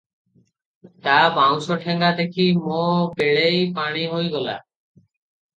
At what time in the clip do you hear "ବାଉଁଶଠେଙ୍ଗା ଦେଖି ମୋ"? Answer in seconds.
1.35-2.81